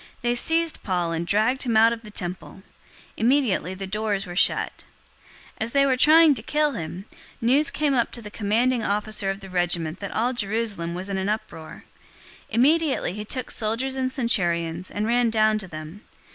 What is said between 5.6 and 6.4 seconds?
they were trying